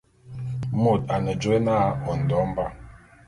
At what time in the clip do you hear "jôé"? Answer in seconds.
1.41-1.57